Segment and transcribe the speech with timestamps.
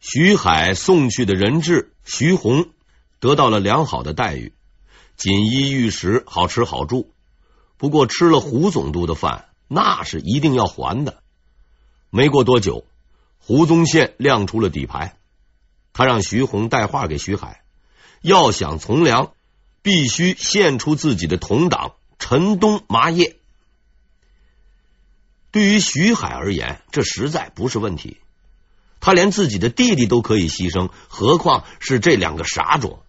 [0.00, 2.70] 徐海送去的人质徐弘
[3.18, 4.54] 得到了良好的待遇，
[5.16, 7.12] 锦衣玉食，好吃好住。
[7.76, 11.22] 不过吃了胡总督的饭，那是一定要还的。
[12.08, 12.86] 没过多久，
[13.38, 15.16] 胡宗宪亮出了底牌，
[15.92, 17.62] 他让徐弘带话给徐海，
[18.22, 19.32] 要想从良，
[19.82, 23.36] 必须献出自己的同党陈东麻叶。
[25.50, 28.16] 对于徐海而言，这实在不是问题。
[29.00, 33.00] 他连自己的弟弟都可以牺牲，何况是这两个傻种？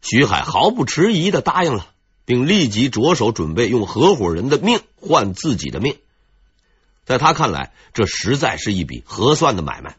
[0.00, 1.86] 徐海毫不迟疑的答应了，
[2.24, 5.98] 并立即着手准备用合伙人的命换自己的命。
[7.04, 9.96] 在他看来，这实在是一笔合算的买卖，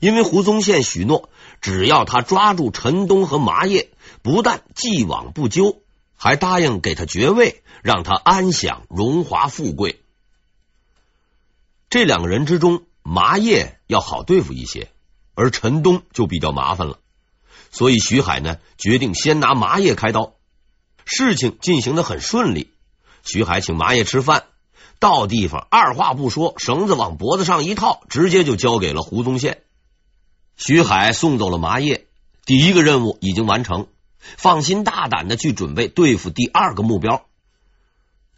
[0.00, 3.90] 因为胡宗宪许诺，只要他抓住陈东和麻叶，
[4.22, 5.82] 不但既往不咎，
[6.16, 10.00] 还答应给他爵位，让他安享荣华富贵。
[11.90, 14.90] 这两个人之中，麻叶要好对付一些，
[15.36, 16.98] 而陈东就比较麻烦了。
[17.70, 20.32] 所以徐海呢，决定先拿麻叶开刀。
[21.04, 22.72] 事情进行的很顺利，
[23.22, 24.46] 徐海请麻叶吃饭，
[24.98, 29.62] 到地方二话不说，绳子往脖子上一套，直接就交给了胡宗宪。
[30.56, 32.08] 徐海送走了麻叶，
[32.44, 33.86] 第一个任务已经完成，
[34.18, 37.24] 放心大胆的去准备对付第二个目标。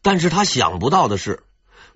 [0.02, 1.44] 但是他想不到的是，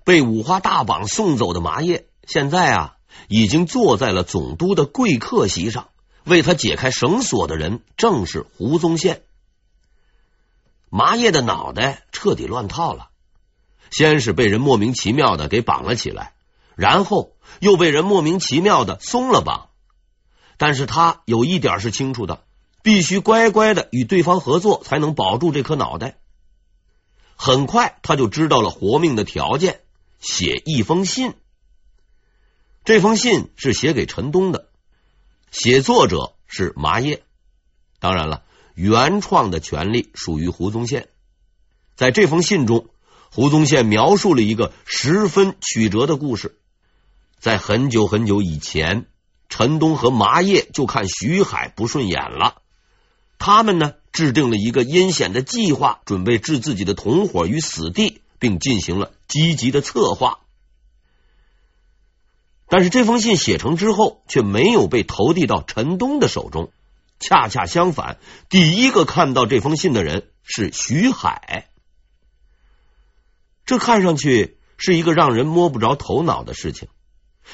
[0.03, 2.07] 被五花大绑送走的麻叶。
[2.25, 2.95] 现在啊，
[3.27, 5.89] 已经坐在了总督的贵客席上，
[6.23, 9.23] 为他解开绳索的人正是胡宗宪。
[10.89, 13.09] 麻叶的脑袋彻底乱套了，
[13.91, 16.33] 先是被人莫名其妙的给绑了起来，
[16.75, 19.69] 然后又被人莫名其妙的松了绑。
[20.57, 22.45] 但是他有一点是清楚的，
[22.83, 26.17] 必须乖乖的与对方合作，才能保住这颗脑袋。
[27.35, 29.81] 很快他就知道了活命的条件：
[30.19, 31.33] 写一封信。
[32.85, 34.67] 这封信是写给陈东的，
[35.51, 37.23] 写作者是麻叶。
[37.99, 38.43] 当然了，
[38.75, 41.07] 原创的权利属于胡宗宪。
[41.95, 42.89] 在这封信中，
[43.31, 46.57] 胡宗宪描述了一个十分曲折的故事。
[47.39, 49.05] 在很久很久以前，
[49.47, 52.61] 陈东和麻叶就看徐海不顺眼了，
[53.39, 60.39] 他们呢制定了一个阴险的计划，准备置自己的同伙于死地，并进行了积极的策划。
[62.73, 66.71] 但是这封信写成之后，却没有被投递到陈东的手中。
[67.19, 68.17] 恰恰相反，
[68.49, 71.69] 第一个看到这封信的人是徐海。
[73.63, 76.87] 这看上去是一个让人摸不着头脑的事情。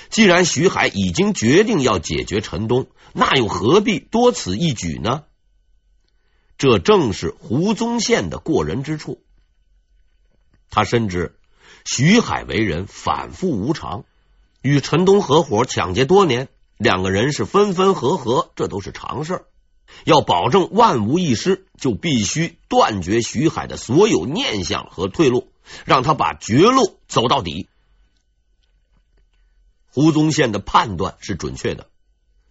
[0.10, 5.26] 既然徐海已经决定要解决陈东，那又何必多此一举呢？
[6.58, 9.22] 这正是胡宗宪的过人之处。
[10.70, 11.38] 他深知
[11.84, 14.06] 徐海为人反复无常。
[14.62, 19.46] 与陈东合伙抢劫多年，两个人是分分合合，这都是常事。
[20.04, 25.52] 要保证万无一失，就必须断绝徐海的所有念想和退路，
[25.86, 27.68] 让他把绝路走到底。
[29.92, 31.90] 胡宗宪的判断是准确的，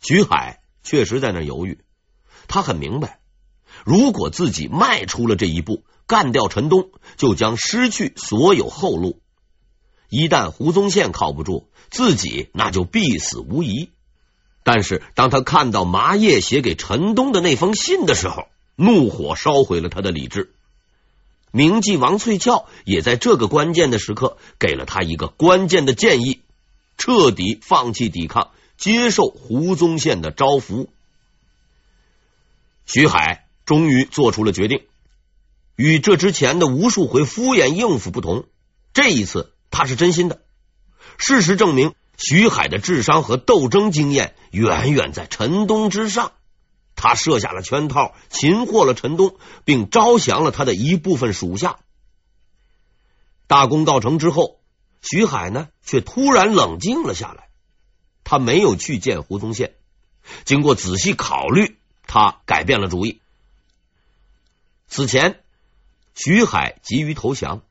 [0.01, 1.79] 徐海确实在那犹豫。
[2.49, 3.21] 他很明白，
[3.85, 9.21] 如果自己迈出了这一步，干掉陈东，就将失去所有后路。
[10.09, 13.91] 一旦胡宗宪靠不住，自己那就必死无疑。
[14.63, 20.53] 但是当他看到麻叶写给陈东的那封信的时候，怒火烧毁了他的理智。
[21.51, 26.41] 铭记王翠翘也在这个关键的时刻给了他一个关键的建议：
[26.99, 30.89] 彻底放弃抵抗，接受胡宗宪的招抚。
[32.85, 34.83] 徐海终于做出了决定。
[35.77, 38.47] 与这之前的无数回敷衍应付不同，
[38.93, 39.53] 这一次。
[39.71, 40.43] 他是真心的。
[41.19, 46.33] 事实证明，徐海的智商和斗争经验远远在陈东之上。
[46.95, 51.79] 他设下了圈套，擒获了陈东，并招降了他的一部分属下。
[53.47, 54.61] 大功告成之后，
[55.01, 57.49] 徐海呢却突然冷静了下来。
[58.25, 59.75] 他没有去见胡宗宪。
[60.45, 63.23] 经过仔细考虑，他改变了主意。
[64.89, 65.41] 此前，
[66.15, 67.63] 徐海急于投降。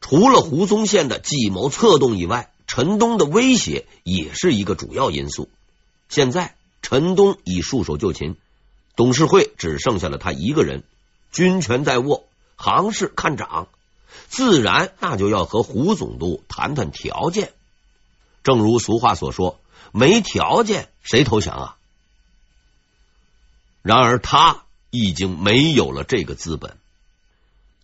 [0.00, 5.48] 除了胡宗宪的计谋策动以外，陈东的威胁也是一个主要因素。
[6.08, 8.36] 现在陈东已束手就擒，
[8.96, 10.84] 董事会只剩下了他一个人，
[11.32, 12.24] 军权在握，
[12.56, 13.68] 行事看涨，
[14.28, 17.52] 自然那就要和胡总督谈谈条件。
[18.44, 19.60] 正如俗话所说
[19.92, 21.76] ：“没条件谁投降啊？”
[23.82, 26.76] 然而他已经没有了这个资本。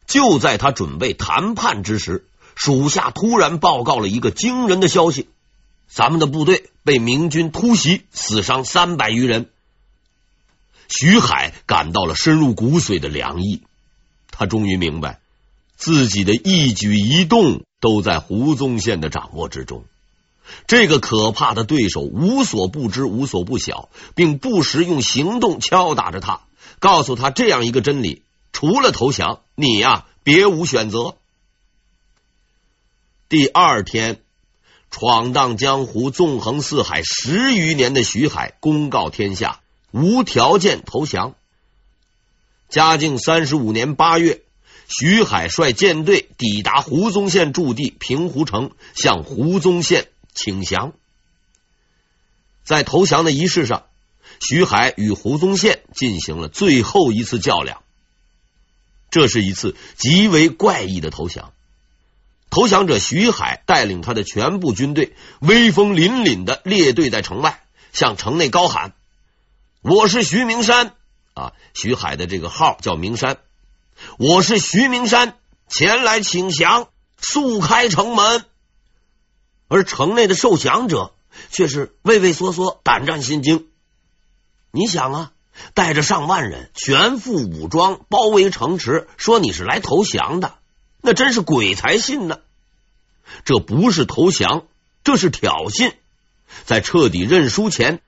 [0.06, 5.28] 就在他准备谈判之时，属下突然报告了一个惊人的消息：
[5.88, 9.50] 咱们的部队被明军突袭，死伤三百余人。
[10.88, 13.62] 徐海感到了深入骨髓的凉意，
[14.30, 15.20] 他终于明白
[15.76, 19.84] 自己的一举一动都在胡宗宪的掌握之中。
[20.66, 26.42] 这个可怕的对手无所不知，无所不晓，并不时用行动敲打着他，
[26.80, 28.22] 告诉他这样一个真理：
[28.54, 31.16] 除了投降，你呀，别无选择。
[33.28, 34.22] 第二天，
[34.92, 39.60] 闯荡江湖、纵横四海十余年的徐海公告天下，
[39.90, 41.34] 无条件投降。
[42.68, 44.42] 嘉靖三十五年八月，
[44.86, 50.92] 徐海率舰队抵达胡宗宪驻地平湖城，向胡宗宪请降。
[52.62, 53.86] 在投降的仪式上，
[54.40, 57.82] 徐海与胡宗宪进行了最后一次较量。
[59.14, 61.52] 这是一次极为怪异的投降。
[62.50, 67.62] 投降者徐海带领他的全部军队，威风凛凛的列队在城外，
[67.92, 68.92] 向城内高喊
[69.82, 70.94] ：“我是徐明山
[71.34, 73.36] 啊！”徐海的这个号叫明山，
[74.18, 75.36] 我是徐明山，
[75.68, 78.44] 前来请降，速开城门。
[79.68, 81.14] 而城内的受降者
[81.52, 83.68] 却是畏畏缩缩，胆战心惊。
[84.72, 85.32] 你想啊，
[85.74, 90.54] 带着上万人，全副武装，包围城池，说你是来投降的。
[91.00, 92.40] 那真是鬼才信呢！
[93.44, 94.66] 这不是投降，
[95.02, 95.94] 这是挑衅。
[96.64, 98.00] 在彻底认输前，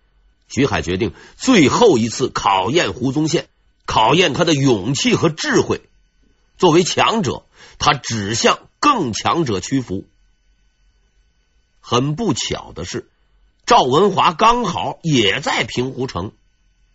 [0.48, 3.48] 徐海决定最后一次考验胡宗宪，
[3.84, 5.82] 考验他的勇气和智慧。
[6.56, 7.44] 作为强者，
[7.78, 10.04] 他只向更强者屈服。
[11.80, 13.08] 很不巧的是，
[13.66, 16.32] 赵文华刚好也在平湖城。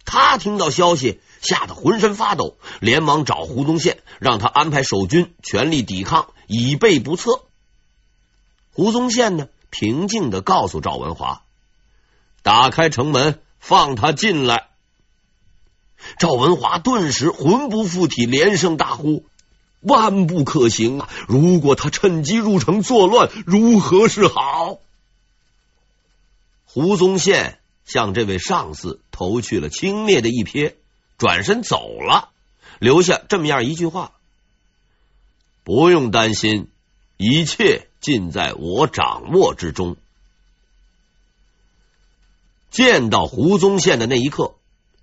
[0.06, 7.44] 他听到消息，吓得浑身发抖，连忙找胡宗宪，让他安排守军全力抵抗，以备不测。
[8.74, 11.44] 胡宗宪呢，平静的告诉赵文华
[12.44, 14.68] ：“打开城门，放他进来。”
[16.18, 19.25] 赵文华顿时魂不附体，连声大呼
[19.81, 21.09] ：“万不可行啊！
[21.27, 24.80] 如果他趁机入城作乱，如何是好？”
[26.65, 27.60] 胡宗宪。
[27.91, 30.75] 向这位上司投去了轻蔑的一瞥，
[31.17, 32.29] 转身走了，
[32.79, 34.13] 留下这么样一句话
[35.65, 36.69] ：“不用担心，
[37.17, 39.97] 一切尽在我掌握之中。”
[42.71, 44.55] 见到胡宗宪的那一刻，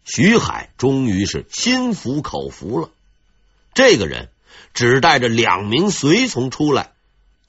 [0.02, 2.88] 徐海终于是心服口服了。
[3.74, 4.30] 这个人
[4.72, 6.92] 只带着两名随从出来，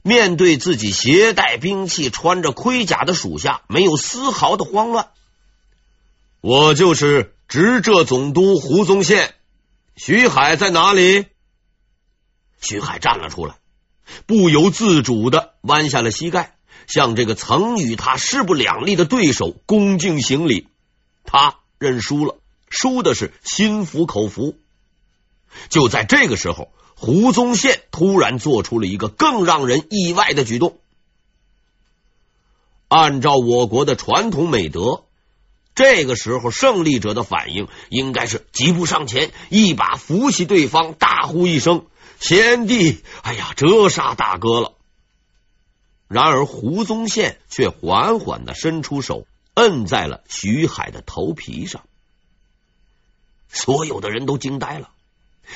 [0.03, 5.07] 面对自己携带兵器、穿着盔甲的属下，没有丝毫的慌乱。
[6.41, 9.35] 我就是直浙总督胡宗宪，
[9.97, 11.25] 徐海在哪里？
[12.61, 13.55] 徐海站了出来，
[14.25, 16.55] 不由自主的弯下了膝盖，
[16.87, 20.69] 向这个曾与他势不两立的对手恭敬行礼。
[21.25, 22.37] 他认输了，
[22.69, 24.55] 输的是心服口服。
[25.67, 30.79] 就在这个时候，胡宗宪突然做出了一个更让人意外的举动。
[32.87, 35.03] 按照我国的传统美德。
[35.79, 41.85] 这个时候，胜利者的反应应该是疾步上前，一把扶起对方，大呼一声
[42.19, 44.73] ：“贤弟！”哎呀，折煞大哥了。
[46.09, 51.83] 然而，胡宗宪却缓缓的伸出手，摁在了徐海的头皮上。
[53.47, 54.89] 所有的人都惊呆了，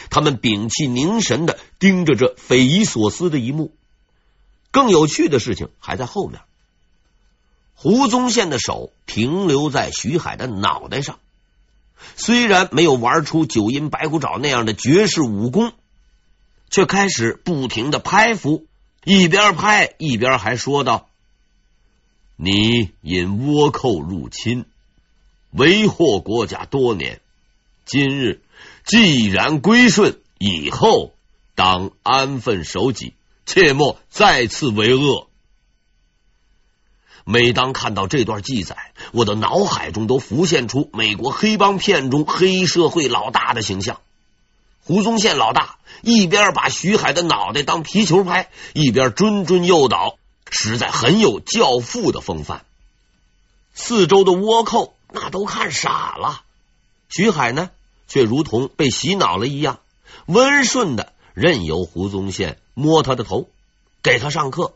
[0.09, 3.75] 他们屏气凝神的盯着这匪夷所思的一幕。
[4.71, 6.39] 更有趣的事情还在后面。
[7.83, 11.19] 胡宗宪的手停留在徐海的脑袋上，
[12.15, 15.73] 虽然没有玩出九阴白骨爪那样的绝世武功，
[16.69, 18.65] 却开始不停的拍拂，
[19.03, 21.09] 一边拍一边还说道
[22.39, 24.63] ：“你引倭寇入侵，
[25.51, 27.19] 为祸国家多年，
[27.83, 28.41] 今日
[28.85, 31.11] 既然归顺，以后
[31.53, 33.13] 当安分守己，
[33.45, 35.27] 切莫再次为恶。”
[37.25, 44.01] 每当看到这段记载，我的脑海中都浮现出美国黑帮片中黑社会老大的形象。
[44.85, 50.17] 胡宗宪老大一边把徐海的脑袋当皮球拍，一边谆谆诱导，
[50.49, 52.65] 实在很有教父的风范。
[53.73, 56.41] 四周的倭寇那都看傻了，
[57.07, 57.69] 徐海呢，
[58.09, 59.79] 却如同被洗脑了一样，
[60.25, 63.47] 温顺的任由胡宗宪摸他的头，
[64.01, 64.73] 给他上课。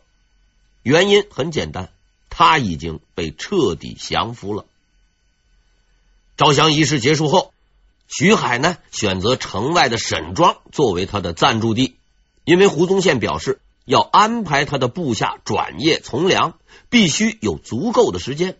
[0.83, 1.89] 原因很简单。
[2.37, 4.67] 他已经被彻底降服了。
[6.37, 7.51] 招降仪式结束后，
[8.07, 11.95] 徐海呢选择城外的沈庄作为他的暂住地，
[12.43, 16.59] 因为胡宗宪表示要安排他的部下转业从良，
[16.91, 18.59] 必须有足够的时间。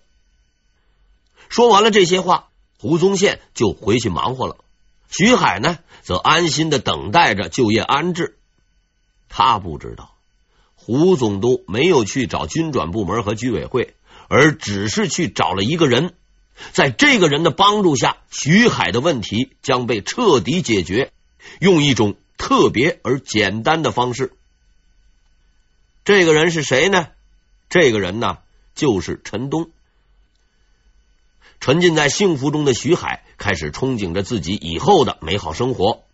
[1.48, 4.58] 说完了这些话，胡宗宪就回去忙活了。
[5.08, 8.40] 徐海呢，则安心的等待着就业安置。
[9.30, 10.17] 他不知道，
[10.88, 13.94] 胡总督没有去找军转部门和居委会，
[14.30, 16.14] 而只是去找了一个人。
[16.72, 21.12] 在这个人的帮助下，徐海的问题将被彻底解决，
[21.60, 24.32] 用一种特别而简单的方式。
[26.06, 27.10] 这个人是谁呢？
[27.68, 28.38] 这个人呢，
[28.74, 29.70] 就是陈东。
[31.60, 36.06] 沉浸在幸福中的徐海开始憧憬着自己以后的美好生活。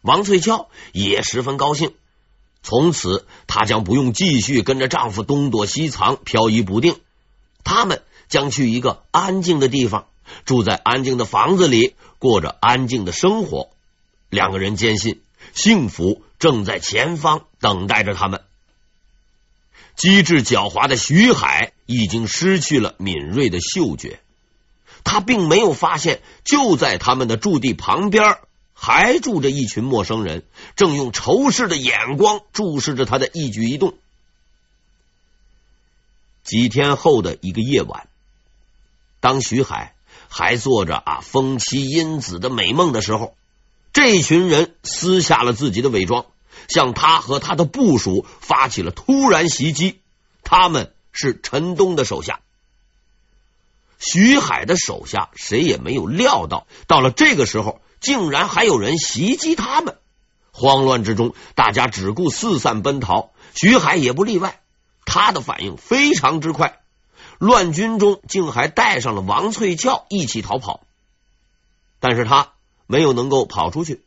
[0.00, 1.92] 王翠翘也十分高兴，
[2.62, 6.96] 从此她将不用继续跟着丈夫东躲西藏、飘移不定。
[7.64, 10.06] 他们将去一个安静的地方，
[10.44, 13.70] 住在安静的房子里，过着安静的生活。
[14.30, 15.20] 两个人坚信，
[15.54, 18.42] 幸福正在前方等待着他们。
[19.94, 24.20] 机智狡猾的徐海已经失去了敏锐的嗅觉。
[25.04, 28.38] 他并没有发现，就在他们的驻地旁边，
[28.84, 30.42] 还住着一群陌生人，
[30.74, 33.94] 正用仇视的眼光注视着他的一举一动。
[36.42, 38.08] 几天后的一个夜晚，
[39.20, 39.94] 当徐海
[40.28, 43.36] 还做着啊风妻荫子的美梦的时候，
[43.92, 46.26] 这群人撕下了自己的伪装，
[46.68, 50.00] 向他和他的部属发起了突然袭击。
[50.42, 52.40] 他们是陈东的手下。
[54.00, 59.96] 徐海的手下谁也没有料到，到了这个时候，竟然还有人袭击他们。
[60.50, 64.60] 慌乱之中，大家只顾四散奔逃，徐海也不例外。
[65.06, 66.80] 他的反应非常之快，
[67.38, 70.80] 乱军中竟还带上了王翠翘一起逃跑。
[72.00, 72.52] 但是他
[72.86, 74.02] 没有能够跑出去，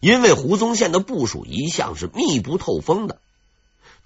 [0.00, 3.20] 因为胡宗宪的部署一向是密不透风的。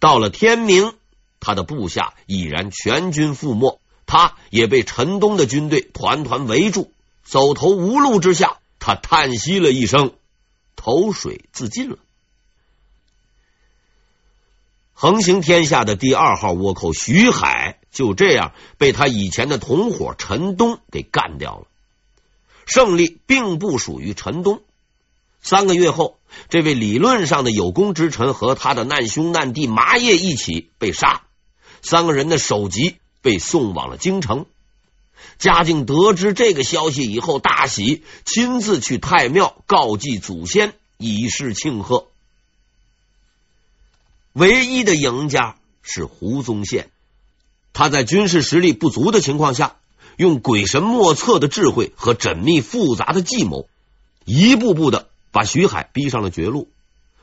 [0.01, 0.95] 到了天明，
[1.39, 3.81] 他的部下已然全军覆没。
[4.07, 6.91] 他也被陈东的军队团团围住，
[7.25, 8.57] 走投无路之下，
[8.89, 10.15] 他叹息了一声，
[10.75, 11.99] 投水自尽了。
[14.95, 21.67] 横行天下的第二号倭寇徐海就这样被他以前的同伙陈东给干掉了。
[22.65, 24.63] 胜利并不属于陈东。
[25.43, 26.19] 三个月后，
[26.49, 31.25] 这位理论上的有功之臣和他的难兄难弟麻叶一起被杀，
[31.83, 32.97] 三个人的首级。
[33.21, 34.47] 被送往了京城。
[35.39, 42.09] 嘉靖得知这个消息以后大喜，亲自去太庙告祭祖先，以示庆贺。
[44.33, 46.91] 唯一的赢家是胡宗宪，
[47.73, 49.77] 他在军事实力不足的情况下，
[50.17, 53.69] 用鬼神莫测的智慧和缜密复杂的计谋，
[54.25, 56.69] 一步步的把徐海逼上了绝路。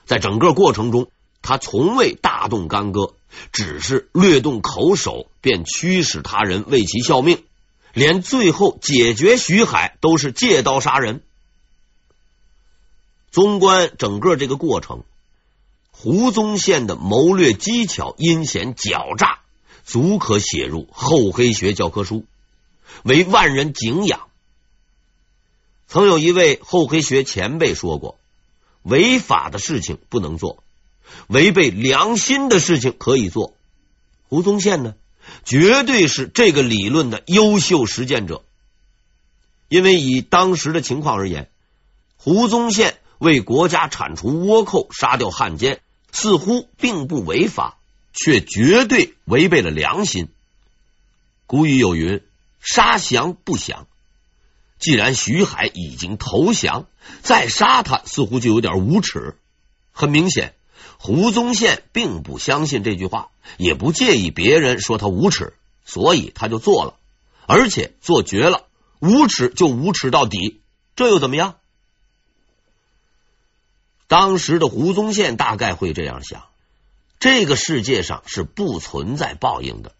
[0.05, 1.07] 在整个过程中，
[1.41, 3.13] 他从未大动干戈。
[3.51, 7.43] 只是略动口手，便驱使他人为其效命，
[7.95, 11.23] 连最后解决徐海都是借刀杀人。
[13.31, 15.03] 纵观整个这个过程，
[15.91, 19.39] 胡宗宪的谋略机巧、阴险狡诈，
[19.85, 22.25] 足可写入厚黑学教科书，
[23.03, 24.27] 为万人敬仰。
[25.87, 28.19] 曾有一位厚黑学前辈说过
[28.83, 30.61] ：“违法的事情不能做。”
[31.27, 33.53] 违背良心的事情可以做，
[34.27, 34.95] 胡宗宪呢，
[35.45, 38.43] 绝对是这个理论的优秀实践者。
[39.69, 41.49] 因为以当时的情况而言，
[42.17, 47.77] 胡宗宪为国家铲除倭寇、杀掉汉奸，似乎并不违法，
[48.13, 50.27] 却绝对违背了良心。
[51.45, 52.21] 古语有云
[52.59, 53.87] ：“杀降不降。”
[54.79, 56.87] 既然徐海已经投降，
[57.21, 59.37] 再杀他似乎就有点无耻。
[59.91, 60.53] 很明显。
[60.97, 65.53] 胡宗宪并不相信这句话，也不介意别人说他无耻，
[65.85, 66.97] 所以他就做了，
[67.47, 68.65] 而且做绝了。
[68.99, 70.61] 无耻就无耻到底，
[70.95, 71.57] 这又怎么样？
[74.07, 76.45] 当时的胡宗宪大概会这样想：
[77.19, 79.93] 这个世界上是不存在报应的。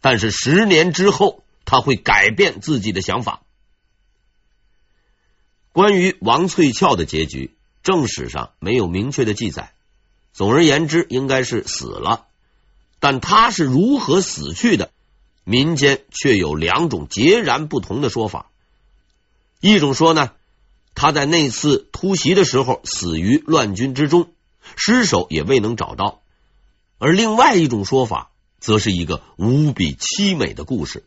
[0.00, 3.42] 但是十年之后，他会改变自己的想法。
[5.72, 9.72] 关于王翠翘的结局，正史上没有明确的记载。
[10.32, 12.26] 总而言之，应该是死了，
[13.00, 14.90] 但他是如何死去的，
[15.44, 18.50] 民间却有两种截然不同的说法。
[19.60, 20.32] 一种说呢，
[20.94, 24.32] 他在那次突袭的时候死于乱军之中，
[24.76, 26.22] 尸首也未能找到；
[26.98, 31.04] 而另外一种说法，则是一个无比凄美的故事。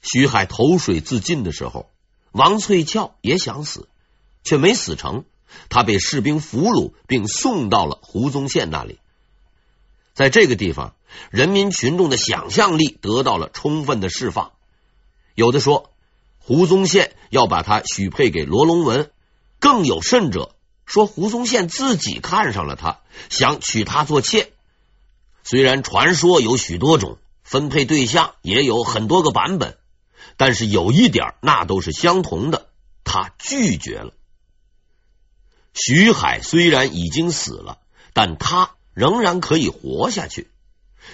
[0.00, 1.90] 徐海投水自尽的时候，
[2.30, 3.88] 王翠翘也想死，
[4.44, 5.24] 却没死成。
[5.68, 8.98] 他被士兵俘虏，并送到了胡宗宪那里。
[10.14, 10.94] 在这个地方，
[11.30, 14.52] 人民群众的想象力得到了充分的释放。
[15.34, 15.92] 有的说
[16.38, 19.10] 胡宗宪要把他许配给罗龙文，
[19.60, 23.00] 更有甚者说胡宗宪自己看上了他，
[23.30, 24.50] 想娶她做妾。
[25.44, 29.78] 虽然传说有许多种，分配对象也有很多个版本，
[30.36, 32.66] 但是有一点那都是相同的，
[33.04, 34.12] 他拒绝了。
[35.80, 37.78] 徐海虽然已经死了，
[38.12, 40.50] 但他仍然可以活下去。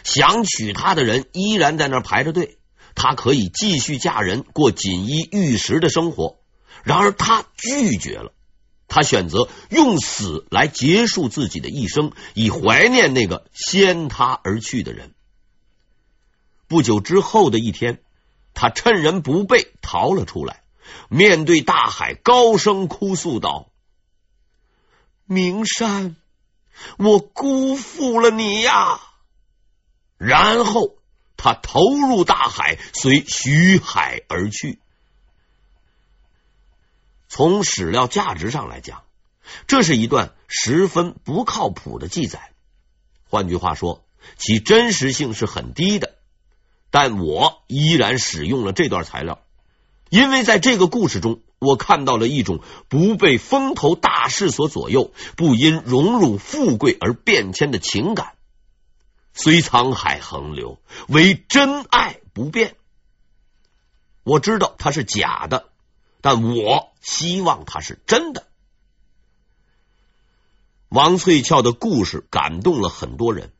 [0.02, 2.58] 想娶她的人依然在那排着队，
[2.94, 6.38] 她可以继续嫁人，过锦衣玉食的生活。
[6.82, 8.32] 然而他拒绝了，
[8.88, 15.14] 他选择用死来结束自己的一生，以怀念那个先他而去的人。
[16.66, 18.02] 不久之后的一天，
[18.54, 20.62] 他趁人不备逃了出来，
[21.08, 23.70] 面对大海高声哭诉道。
[25.26, 26.16] 名山，
[26.98, 29.00] 我辜负了你呀！
[30.18, 30.96] 然后
[31.36, 34.78] 他投入大海，随徐海而去。
[37.28, 39.02] 从史料价值上来讲，
[39.66, 42.52] 这是一段十分不靠谱的记载。
[43.28, 44.04] 换句话说，
[44.36, 46.14] 其真实性是很低的。
[46.90, 49.42] 但我依然使用了这段材料，
[50.10, 51.40] 因为在这个故事中。
[51.58, 58.34] 我看到了一种不被风头大势所左右，不因荣辱富贵而变迁的情感。
[59.32, 62.76] 虽沧海横流，唯真爱不变。
[64.22, 65.68] 我知道它是假的，
[66.20, 68.46] 但我希望它是真的。
[70.88, 73.52] 王翠翘的故事感动了很多人。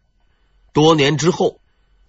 [0.72, 1.60] 多年之后，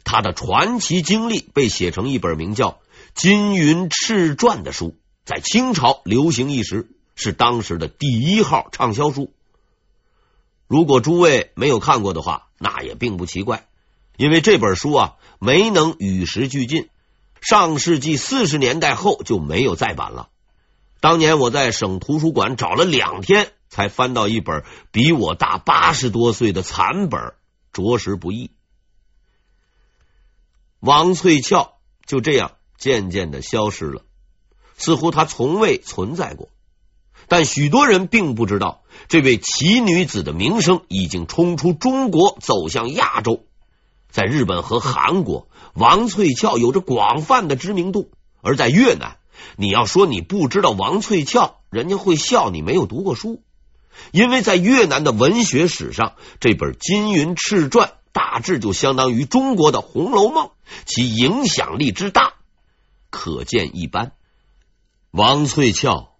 [0.03, 2.71] 他的传奇经历被写成一本名叫
[3.15, 4.95] 《金云赤传》的书。
[5.25, 9.33] 在清朝流行一时，是当时的第一号畅销书。
[10.67, 13.67] 如果诸位没有看过的话，那也并不奇怪，
[14.17, 16.89] 因为这本书啊没能与时俱进，
[17.41, 20.29] 上世纪四十年代后就没有再版了。
[20.99, 27.33] 当年我在省图书馆找了两天，才翻到一本比我大八十多岁的残本，
[27.73, 28.51] 着实不易。
[30.79, 34.03] 王翠翘就这样渐渐的消失了。
[34.77, 36.49] 似乎她从未存在过，
[37.27, 43.45] 但许多人并不知道，这位奇女子的名声已经冲出中国，走向亚洲。
[44.09, 48.09] 在日本和韩国，王翠翘有着广泛的知名度；
[48.41, 49.17] 而在越南，
[49.57, 53.41] 你要说你不知道王翠翘，人家会笑你没有读过书。
[54.11, 60.47] 因为在越南的文学史上，这本《金云赤传》大致就相当于中国的《红楼梦》，
[60.85, 62.33] 其影响力之大，
[63.09, 64.11] 可见一斑。
[65.15, 66.17] 王翠翘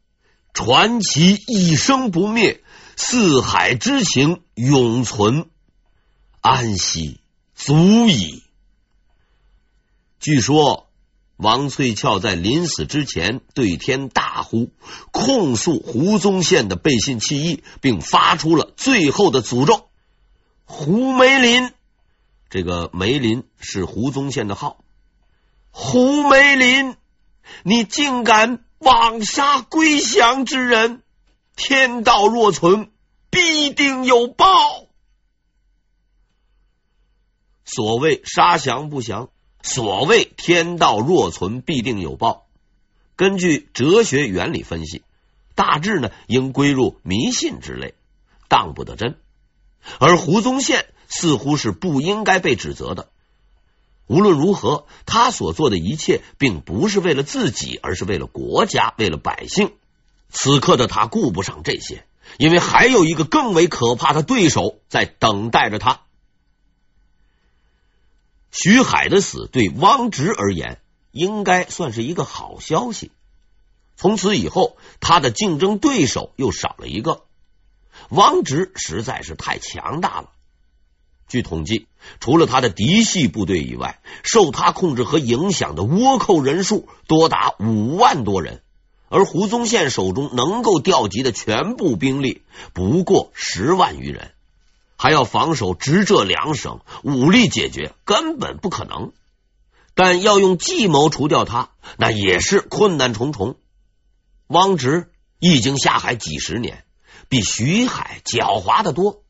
[0.54, 2.64] 传奇一生不灭，
[2.96, 5.50] 四海之情永存，
[6.40, 7.20] 安息
[7.54, 8.42] 足矣。
[10.22, 10.88] 据说
[11.36, 14.72] 王翠翘在临死之前对天大呼，
[15.12, 19.90] 控诉胡宗宪的背信弃义，并发出了最后的诅咒
[20.64, 21.70] ：“胡梅林，
[22.50, 24.78] 这个梅林是胡宗宪的号，
[25.70, 26.96] 胡梅林，
[27.64, 31.02] 你竟敢！”枉杀归降之人，
[31.56, 32.92] 天道若存，
[33.32, 34.46] 必定有报。
[37.66, 39.30] 所谓杀降不降，
[39.64, 42.46] 所谓天道若存，必定有报。
[43.16, 45.04] 根据哲学原理分析，
[45.56, 47.96] 大致呢应归入迷信之类，
[48.48, 49.20] 当不得真。
[49.98, 53.10] 而胡宗宪似乎是不应该被指责的。
[54.08, 59.74] 无论如何，他所做的一切并不是为了自己，而是为了国家，为了百姓。
[60.30, 62.06] 此刻的他顾不上这些，
[62.38, 66.02] 因为还有一个更为可怕的对手在等待着他。
[68.52, 70.80] 徐海的死对汪直而言，
[71.12, 73.12] 应该算是一个好消息。
[73.98, 77.26] 从此以后，他的竞争对手又少了一个。
[78.10, 80.32] 汪直实在是太强大了。
[81.28, 81.88] 据统计，
[82.20, 88.62] 除了他的嫡系部队以外，受他控制和影响的倭寇人数多达五万多人，
[89.10, 94.34] 而胡宗宪手中能够调集的全部兵力不过十万余人，
[94.98, 99.12] 还要防守直浙两省，武力解决根本不可能。
[99.96, 103.56] 但要用计谋除掉他，那也是困难重重。
[104.48, 105.10] 汪直
[105.40, 106.84] 已经下海几十年，
[107.30, 109.24] 比徐海狡猾的多。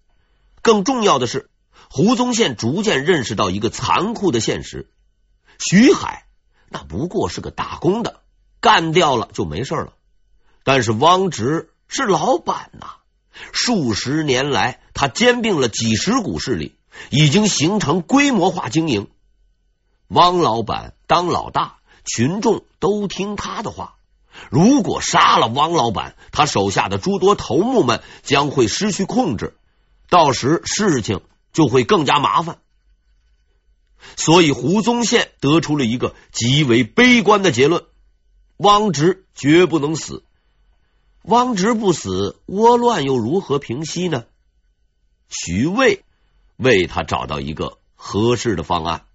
[0.62, 1.50] 更重要的是。
[1.89, 4.89] 胡宗宪逐渐认识到一个残酷的现实：
[5.60, 6.26] 徐海
[6.69, 8.21] 那不过是个打工的，
[8.60, 9.93] 干掉了就没事了。
[10.63, 12.95] 但是汪直是老板呐，
[13.52, 16.76] 数十年来他兼并了几十股势力，
[17.10, 19.08] 已经形成规模化经营。
[20.08, 23.95] 汪老板当老大，群众都听他的话。
[24.50, 29.58] 如果杀了汪老板，他手下的诸多头目们将会失去控制，
[30.10, 31.21] 到时事情
[31.56, 32.60] 就会更加麻烦。
[34.18, 37.86] 所以胡宗宪得出了一个极为悲观的结论：
[38.58, 40.24] 汪直绝不能死。
[41.24, 44.26] 汪直不死，倭乱又如何平息呢？
[45.30, 46.04] 徐渭
[46.58, 49.06] 为他找到一个合适的方案。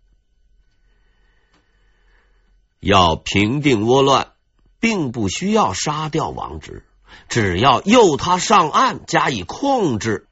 [2.80, 4.32] 要平定倭乱，
[4.80, 6.86] 并不需要杀掉王直，
[7.28, 10.26] 只要诱他上岸加以控制，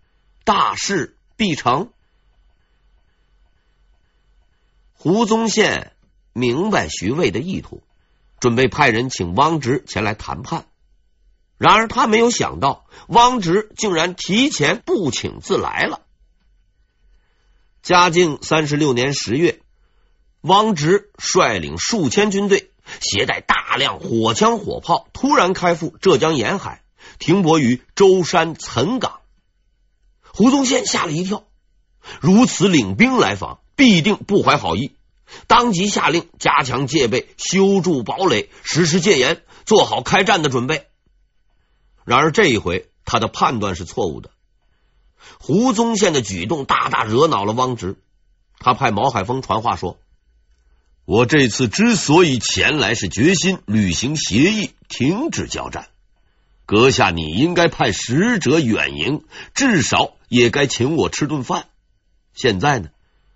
[0.45, 1.91] 大事必成。
[5.01, 5.93] 胡宗宪
[6.33, 7.85] 明白徐渭的意图，
[8.41, 10.67] 准备派人请汪直前来谈判。
[11.57, 16.01] 然而他没有想到，汪直竟然提前不请自来了。
[17.81, 19.61] 嘉靖三十六年十月，
[20.41, 26.83] 汪直率领数千军队，携带大量火枪火炮，突然开赴浙江沿海，
[27.21, 29.21] 停泊于舟山岑港。
[30.25, 31.45] 胡宗宪吓了一跳，
[32.21, 34.91] 如此领兵来访，必定不怀好意，
[35.47, 40.89] 当即下令加强戒备，修筑堡垒，实施戒严，做好开战的准备。
[42.05, 44.31] 然而这一回，他的判断是错误的。
[45.39, 47.95] 胡宗宪的举动大大惹恼了汪直，
[48.59, 49.97] 他派毛海峰传话说
[51.07, 55.87] ：“我这次之所以前来，是决心履行协议，停止交战。
[56.67, 59.23] 阁下，你应该派使者远迎，
[59.55, 61.67] 至少也该请我吃顿饭。
[62.35, 62.89] 现在呢，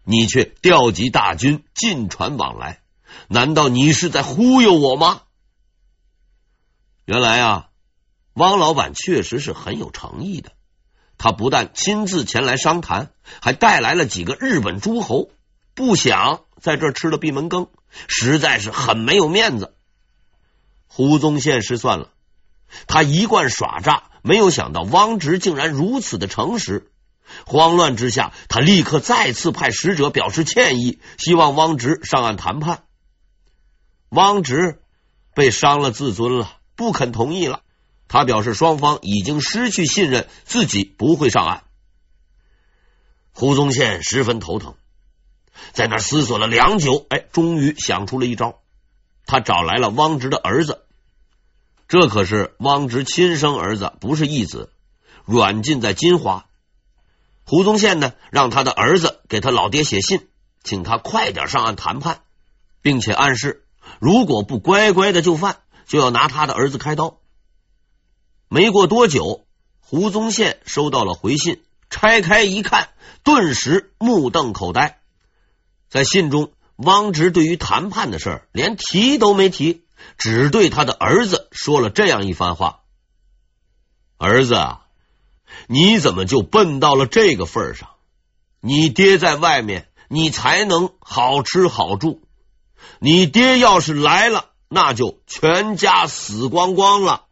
[0.05, 2.81] 你却调集大军，进船往来，
[3.29, 5.23] 难道你是在忽悠我吗？”
[7.05, 7.69] 原来啊。
[8.35, 10.53] 汪老板确实是很有诚意的，
[11.19, 13.11] 他不但亲自前来商谈，
[13.43, 15.29] 还带来了几个日本诸侯，
[15.75, 17.69] 不想在这吃了闭门羹，
[18.09, 19.75] 实在是很没有面子。
[20.87, 22.09] 胡宗宪失算了，
[22.87, 26.91] 他一贯耍诈，没有想到汪直竟然如此的诚实。
[27.47, 32.85] 慌乱之下，他立刻再次派使者表示歉意，希望汪直上岸谈判。
[34.11, 34.83] 汪直
[35.35, 37.63] 被伤了自尊了，不肯同意了。
[38.09, 41.65] 他表示，双方已经失去信任，自己不会上岸。
[43.33, 44.75] 胡宗宪十分头疼，
[45.73, 48.59] 在那思索了良久，哎，终于想出了一招。
[49.25, 50.83] 他找来了汪直的儿子，
[51.89, 54.71] 这可是汪直亲生儿子，不是义子，
[55.25, 56.45] 软禁在金华。
[57.45, 60.29] 胡宗宪呢，让他的儿子给他老爹写信，
[60.63, 62.23] 请他快点上岸谈判，
[62.81, 63.67] 并且暗示，
[64.01, 67.19] 如果不乖乖的就范，就要拿他的儿子开刀。
[68.49, 69.45] 没过多久，
[69.81, 72.91] 胡宗宪收到了回信，拆开一看，
[73.23, 75.01] 顿时目瞪口呆。
[75.89, 79.85] 在信中，汪直对于谈判的事连提都没提，
[80.17, 82.81] 只对他的儿子说了这样一番话
[84.17, 84.82] ：“儿子啊，
[85.67, 87.89] 你怎么就笨到了这个份上？
[88.61, 92.23] 你爹在外面，你才能好吃好住。
[93.01, 97.25] 你爹要是来了，那就全家死光光了。”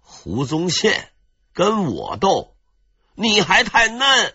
[0.00, 1.10] 胡宗宪
[1.52, 2.54] 跟我斗，
[3.14, 4.34] 你还太嫩。